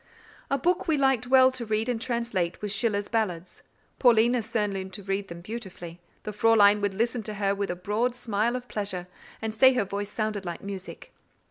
A 0.49 0.57
book 0.57 0.87
we 0.87 0.97
liked 0.97 1.27
well 1.27 1.51
to 1.51 1.63
read 1.63 1.87
and 1.87 2.01
translate 2.01 2.59
was 2.59 2.71
Schiller's 2.71 3.07
Ballads; 3.07 3.61
Paulina 3.99 4.41
soon 4.41 4.73
learned 4.73 4.93
to 4.93 5.03
read 5.03 5.27
them 5.27 5.41
beautifully; 5.41 5.99
the 6.23 6.31
Fräulein 6.31 6.81
would 6.81 6.95
listen 6.95 7.21
to 7.21 7.35
her 7.35 7.53
with 7.53 7.69
a 7.69 7.75
broad 7.75 8.15
smile 8.15 8.55
of 8.55 8.67
pleasure, 8.67 9.05
and 9.43 9.53
say 9.53 9.73
her 9.73 9.85
voice 9.85 10.09
sounded 10.11 10.43
like 10.43 10.63
music. 10.63 11.13